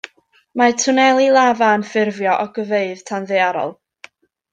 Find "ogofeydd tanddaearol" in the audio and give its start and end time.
2.45-3.75